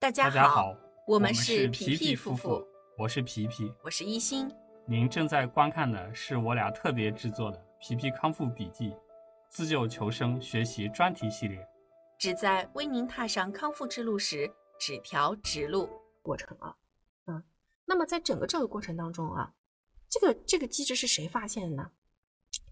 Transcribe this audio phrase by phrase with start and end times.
[0.00, 0.76] 大家好，
[1.08, 2.64] 我们是皮皮夫妇，
[2.96, 3.72] 我是皮皮。
[3.82, 4.48] 我是一心。
[4.86, 8.90] 您正在观看的是我俩特别制作的《皮皮康复笔记》
[9.48, 11.66] 自救求生学习专题系列。
[12.16, 14.48] 旨在为您踏上康复之路时
[14.78, 15.90] 指条直路。
[16.22, 16.76] 过程啊，
[17.26, 17.42] 嗯，
[17.84, 19.52] 那么在整个这个过程当中啊，
[20.08, 21.90] 这个这个机制是谁发现的呢？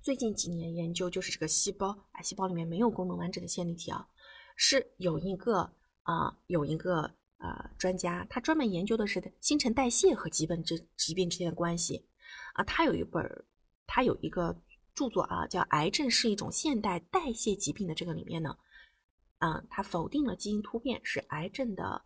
[0.00, 4.06] 最近几年研究就是这个细胞，癌细胞里面没有功能完整的线粒体啊，
[4.54, 5.72] 是有一个
[6.07, 7.02] 啊、有一个
[7.39, 12.08] 呃专家，他专门研究的是新陈代谢和疾病之疾病之间的关系
[12.54, 13.44] 啊，他有一本儿
[13.86, 14.57] 他有一个
[14.94, 18.57] 著作啊，叫《癌症是一种现代代谢疾病》的这个里面呢，
[19.40, 22.03] 嗯，他否定了基因突变是癌症的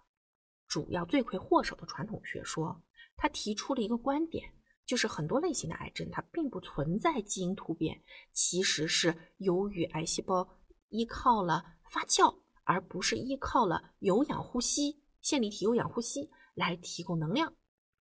[0.67, 2.83] 主要罪魁祸首的传统学说。
[3.23, 4.51] 他提出了一个观点，
[4.87, 10.49] 就是很多类型的癌症它并不存在基因突变，其实是由于癌细胞
[10.89, 12.35] 依靠了发酵，
[12.71, 17.53] 而不是依靠了有氧呼吸线粒体有氧呼吸来提供能量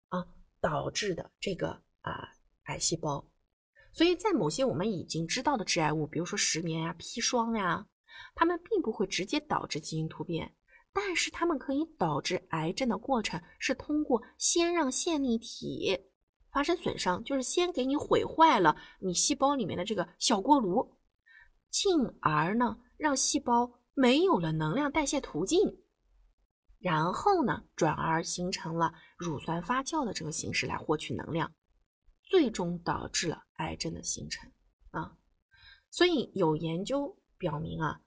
[0.09, 0.27] 啊
[0.61, 1.69] 导致的这个
[2.01, 2.29] 啊
[2.65, 3.27] 癌细胞。
[3.91, 7.87] 所以在某些我们已经知道的致癌物，比如说石棉呀、砒霜呀，
[8.35, 10.55] 它们并不会直接导致基因突变，
[10.93, 15.99] 但是它们可以导致癌症的过程是通过先让线粒体
[16.51, 20.95] 发生损伤，就是先给你毁坏了你细胞里面的这个小锅炉，
[21.71, 25.77] 进而呢让细胞没有了能量代谢途径，
[26.79, 31.53] 然后呢转而形成了乳酸发酵的这个形式来获取能量，
[32.23, 34.49] 最终导致了癌症的形成
[34.91, 35.17] 啊。
[35.91, 37.99] 所以有研究表明啊，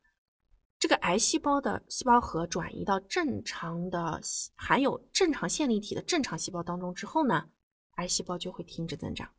[0.79, 4.19] 这个癌细胞的细胞核转移到正常的
[4.57, 7.51] 含有正常线粒体的正常细胞当中之后呢，
[7.97, 9.31] 癌细胞就会停止增长，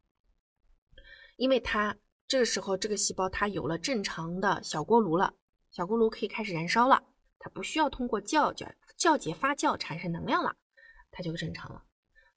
[1.35, 5.33] 因为它这个时候这个细胞它有了正常的小锅炉了，
[5.73, 7.03] 小锅炉可以开始燃烧了，
[7.39, 10.55] 它不需要通过酵酵酵解发酵产生能量了，
[11.09, 11.83] 它就正常了。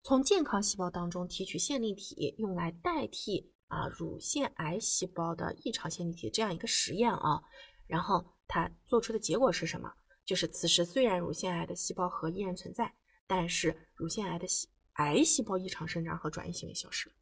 [0.02, 7.42] 从健康细胞当中提取线粒体，用来代替啊乳腺癌细胞的异常线粒体这样一个实验啊，
[7.86, 9.92] 然后它做出的结果是什么？
[10.24, 12.90] 就是此时虽然乳腺癌的细胞核依然存在，
[13.26, 17.14] 但是乳腺癌的细癌细胞异常生长和转移行为消失了。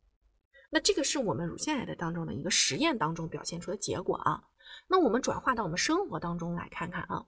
[0.71, 4.45] 那这个是我们乳腺癌的当中的一个实验当中表现出的结果啊。
[4.89, 7.27] 那我们转化到我们生活当中来看看啊。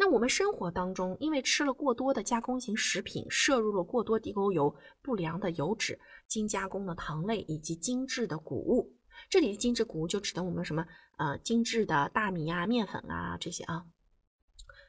[0.00, 5.98] 那我们生活当中，因为吃了过多的加工型食品，摄入了过多地沟油、不良的油脂、
[6.28, 8.94] 精加工的糖类以及精致的谷物。
[9.28, 10.86] 这里的精致谷物就指的我们什么
[11.16, 13.84] 呃精致的大米啊、面粉啊这些啊，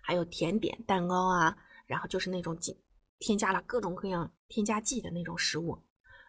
[0.03, 1.57] 还有甜点、蛋糕啊，
[1.87, 2.77] 然后就是那种添
[3.17, 5.81] 添加了各种各样添加剂的那种食物。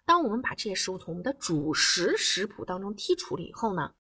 [0.07, 3.93] 当我们把这些食物从我们的主食食谱当中剔除了以后呢，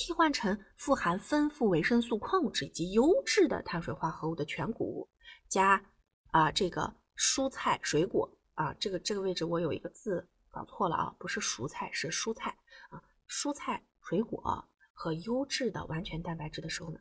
[0.00, 5.08] 替换成富含丰富维生素、矿物质以及优质的碳水化合物的全谷物，
[5.48, 5.84] 加
[6.30, 12.56] 啊、这个蔬菜水果啊，这个这个位置我有一个字搞错了啊，不是蔬菜是蔬菜
[12.90, 17.00] 啊，蔬菜水果和优质的完全蛋白质的时候呢，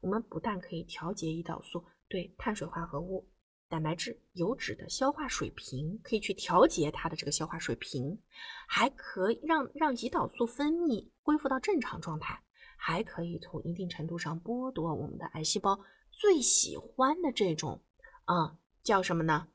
[0.00, 3.28] 我们不但可以调节胰岛素对碳水化合物、
[3.68, 8.18] 蛋白质、油脂的消化水平，可以去调节它的这个消化水平，
[8.66, 12.42] 还可以让让胰岛素分泌恢复到正常状态，
[12.76, 15.78] 还可以从一定程度上剥夺我们的癌细胞
[16.10, 17.82] 最喜欢的这种
[18.24, 19.48] 啊、叫什么呢？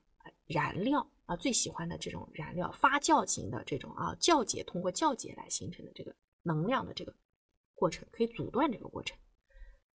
[0.46, 7.16] 燃料啊，最喜欢的这种燃料，发酵型的这种啊，酵解通过酵解来形成的这个能量的这个
[7.74, 9.18] 过程，可以阻断这个过程。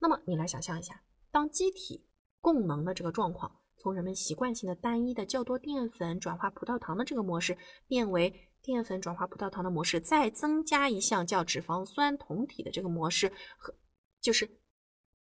[0.00, 2.04] 那么你来想象一下，当机体
[2.40, 7.56] 供能的这个状况，从人们习惯性的单一的较多淀粉转化葡萄糖的这个模式，
[7.86, 13.72] 变为淀粉转化葡萄糖的模式，再增加一项叫脂肪酸酮体的这个模式，和
[14.20, 14.50] 就是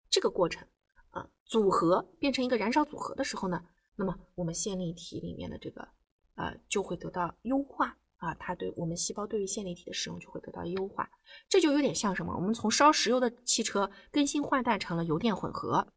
[0.09, 0.67] 这个过程
[1.11, 3.63] 啊，组合变成一个燃烧组合的时候呢，
[3.95, 5.87] 那么我们线粒体里面的这个
[6.35, 11.07] 呃就会得到优化啊，它对我们细胞对于线粒体的使用就会得到优化。
[11.47, 12.33] 这就有点像什么？
[12.35, 15.93] 我们从烧石油的汽车更新换代成了油电混合，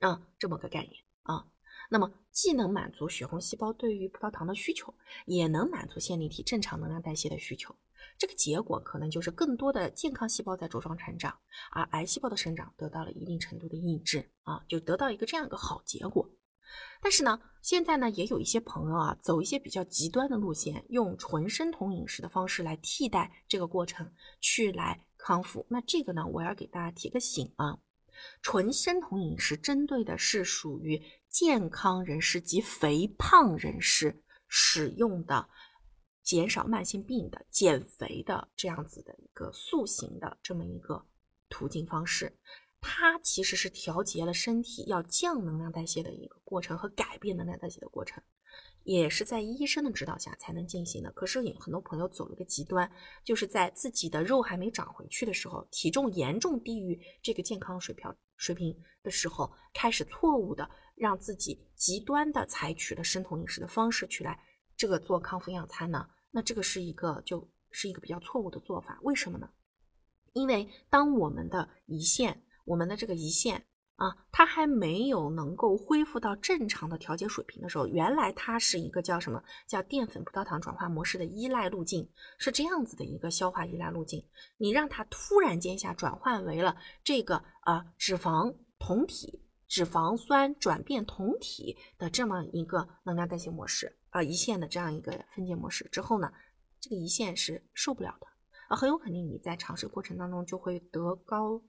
[0.00, 0.92] 啊，这么个概念
[1.22, 1.46] 啊。
[1.90, 4.94] 那么既能满足血红细胞对于葡萄糖的需求，
[5.26, 7.74] 也能满足线粒体正常能量代谢的需求。
[8.16, 11.36] 这个结果可能就是更多的健康细胞在茁壮成长，
[11.72, 16.30] 而癌细胞的生长得到了一定程度的抑制啊，就得到一个这样一个好结果。
[17.02, 24.08] 但是呢，现在呢也有一些朋友啊，走一些比较极端的路线，用纯生酮饮食的方式来替代这个过程，
[24.40, 25.66] 去来康复。
[25.68, 27.78] 那这个呢，我要给大家提个醒啊，
[28.42, 35.48] 纯生酮饮食针对的是属于健康人士及肥胖人士使用的。
[36.22, 41.04] 减少慢性病的、减肥的这样子的一个塑形的这么一个
[41.48, 42.32] 途径方式，
[42.80, 48.22] 它其实是调节了身体要降能量代谢的一个过程和改变能量代谢的过程，
[48.90, 51.12] 也是在医生的指导下才能进行的。
[51.12, 52.90] 可是有很多朋友走了个极端，
[53.22, 64.36] 就是在自己的肉还没长回去的时候，体重严重低于这个健康水平水平的时候，开始错误的让自己极端的采取了生酮饮食的方式去来
[64.76, 66.08] 这个做康复养餐呢？
[66.32, 68.98] 那这个是一个就是一个比较错误的做法。
[69.02, 69.48] 为什么呢？
[70.32, 73.64] 因为当我们的胰腺我们的这个胰腺
[74.00, 82.08] 啊，它还没有能够恢复到正常的调节水平的时候，原来它是一个叫什么叫淀粉葡萄糖转化模式的依赖路径，
[82.38, 84.24] 是这样子的一个消化依赖路径。
[84.56, 86.74] 你让它突然间下转换为了
[87.04, 96.32] 这个啊脂肪酮体、脂肪酸转变酮体的这么一个能量代谢模式啊，胰腺的这样一个分解模式之后呢，
[96.80, 98.26] 这个胰腺是受不了的
[98.70, 101.62] 啊，很有可能你在尝试过程当中就会得高。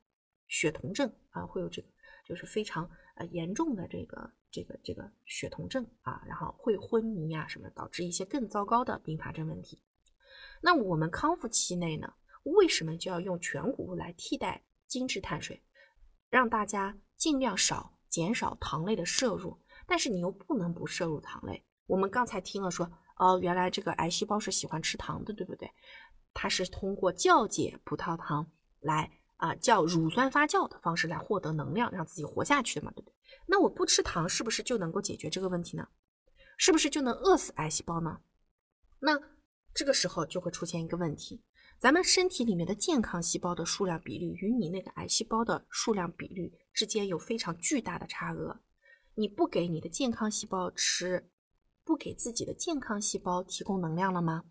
[0.53, 1.87] 血酮症啊，会有这个，
[2.31, 9.81] 就是非常呃严重的这个这个这个血酮症啊，然后会昏迷啊什么，导致一些更糟糕的并发症问题。
[10.61, 12.13] 那我们康复期内呢，
[12.43, 15.61] 为什么就要用全谷物来替代精致碳水，
[16.29, 19.59] 让大家尽量少减少糖类的摄入？
[19.85, 21.65] 但是你又不能不摄入糖类。
[21.85, 25.69] 我们刚才听了说，哦，原来这个癌细胞是喜欢吃糖的，对不对？
[26.33, 28.49] 它是通过酵解葡萄糖
[28.79, 29.11] 来。
[29.41, 33.15] 啊，叫乳酸发酵的方式来获得能量，让自己活下去的嘛，对不对？
[33.47, 35.87] 那我不吃糖，是不是就能够解决这个问题呢？
[36.57, 38.19] 是不是就能饿死癌细胞呢？
[38.99, 39.19] 那
[39.73, 41.41] 这个时候就会出现一个问题：
[41.79, 48.59] 咱们身体里面的健康细胞的数量比例与你那个癌细胞的数量比率之间有非常巨大的差额。
[49.15, 51.27] 你不给你的健康细胞吃，
[51.83, 54.43] 不给自己的健康细胞提供能量了吗？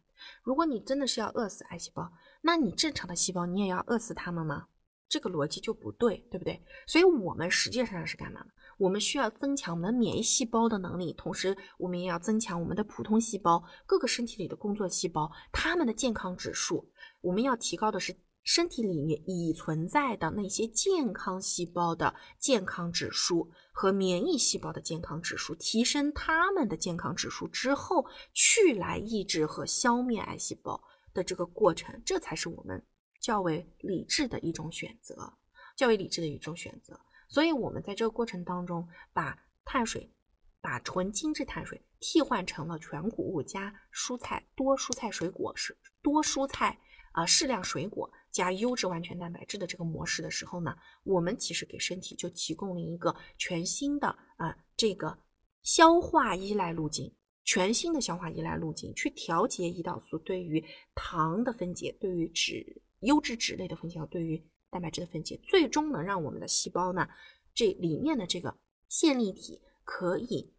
[0.43, 2.11] 如果你真的是要饿死癌细胞，
[2.43, 4.67] 那你正常的细胞你也要饿死它们吗？
[5.11, 6.63] 这个逻辑就不对，对不对？
[6.87, 8.47] 所以我们实际上是干嘛呢？
[8.79, 16.89] 我们需要增强我们免疫细胞的能力，同时我们也要增强我们的普通细胞，各个身体里的工作细胞，它们的健康指数。
[17.21, 30.81] 我们要提高的是身体里面已存在的那些健康细胞的健康指数和免疫细胞的健康指数，提升它们的健康指数之后，去来抑制和消灭癌细胞
[31.13, 32.83] 的这个过程，这才是我们。
[33.21, 35.33] 较为理智的一种选择，
[35.77, 36.99] 较为理智的一种选择。
[37.29, 40.11] 所以，我们在这个过程当中，把碳水，
[40.61, 46.77] 把纯精制碳水替换成了全谷物加蔬菜，多蔬菜水果是多蔬菜
[47.13, 55.17] 啊，适量水果加优质完全蛋白质的这个模式的时候呢，我们其实给身体就提供了一个全新的啊这个
[55.63, 57.15] 消化依赖路径，
[57.45, 60.65] 全新的消化依赖路径，去调节胰岛素对于
[60.95, 62.83] 糖的分解，对于脂。
[63.01, 67.09] 优质脂类的分解对于蛋白质的分解，最终能让我们的细胞呢，
[67.55, 68.57] 这里面的这个
[68.89, 70.53] 线粒体可以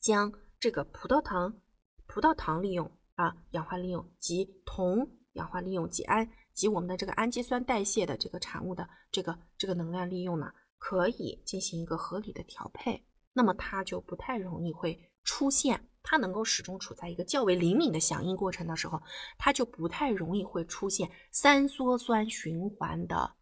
[0.00, 1.60] 将这个葡萄糖、
[2.06, 15.84] 葡萄糖利用啊，氧化利用及酮氧化利用及氨及我们的这个氨基酸代谢的这个产物的这个这个能量利用呢，可以进行一个合理的调配，那么它就不太容易会出现。
[16.10, 19.02] 它能够始终处在一个较为灵敏的响应过程的时候，
[19.36, 23.34] 它就不太容易会出现三羧酸循环的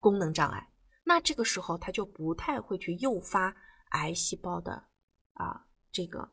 [0.00, 0.72] 功能障碍。
[1.04, 3.54] 那这个时候，它就不太会去诱发
[3.90, 4.88] 癌细胞的
[5.34, 6.32] 啊这个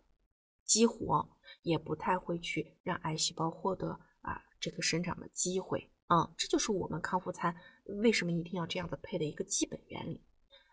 [0.65, 1.29] 激活，
[1.62, 5.91] 也不太会去让癌细胞获得啊这个生长的机会。
[6.07, 7.55] 嗯，这就是我们康复餐
[8.01, 10.25] 为什么一定要这样的配的一个基本原理。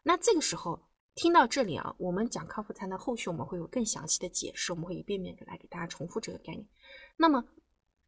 [0.02, 0.82] 那这个时候。
[1.14, 6.66] 听到这里啊，我们讲康复餐的后续，我们会有更详细的解释，我们会一遍遍的来给大家重复这个概念。
[7.16, 7.44] 那么，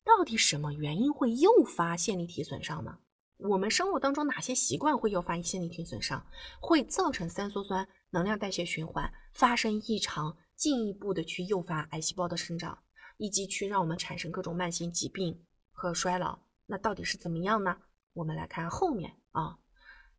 [0.04, 2.98] 到底什么原因会诱发线粒体损伤呢？
[3.38, 6.24] 我们生活当中哪些习惯会诱发线粒体损伤，
[6.60, 12.78] 会造成三羧酸能量代谢循环发生异常，进一步的去诱发癌细胞的生长，
[13.18, 16.38] 以及去让我们产生各种慢性疾病和衰老？
[16.66, 17.76] 那到底是怎么样呢？
[18.14, 19.58] 我们来看后面啊。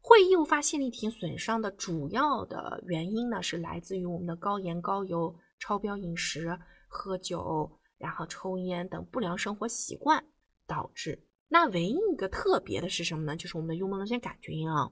[0.05, 10.25] 会诱发线粒体损伤的主要的原因呢，是来自于我们的高盐、高油、超标饮食、喝酒、然后抽烟等不良生活习惯
[10.67, 11.25] 导致。
[11.47, 13.37] 那唯一一个特别的是什么呢？
[13.37, 14.91] 就是我们的幽门螺旋杆菌啊，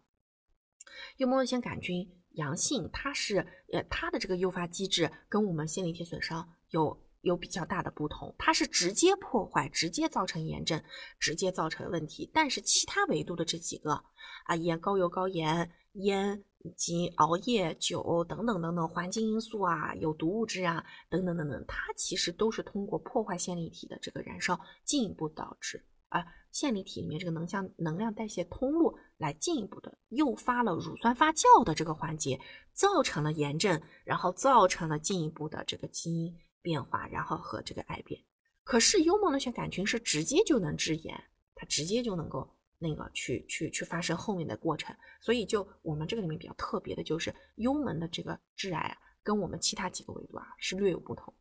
[1.18, 7.04] 幽门螺旋杆菌阳性，它是呃它的这个诱发机制跟我们线粒体损伤有。
[7.22, 10.82] 有比较大的不同，它是直接破坏、直接造成炎症、
[11.20, 12.30] 直接造成问题。
[12.34, 13.94] 但是其他维度的这几个
[14.46, 32.40] 啊，盐、高油、高盐、烟以及熬夜、酒等等等等环境因素啊，有毒物质啊等等等等，它其实都是通过破坏线粒体的这个燃烧，进一步导致啊线粒体里面这个能量能量代谢通路来进一步的诱发了乳酸发酵的这个环节，
[32.74, 38.22] 造成了炎症，然后造成了进一步的这个基因变化，然后和这个癌变。
[38.64, 41.16] 可是幽门螺旋杆菌是直接就能致炎，
[41.56, 44.96] 它直接就能够那个去去去发生后面的过程。
[45.20, 51.34] 所以就我们这个里面比较特别的就是幽门的这个致癌啊，跟我们其他几个维度啊是略有不同。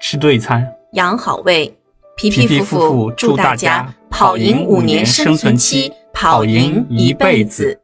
[0.00, 1.76] 吃对餐，养好胃。
[2.16, 7.80] 皮皮夫夫妇祝大家跑赢五年生存期，跑赢一辈子。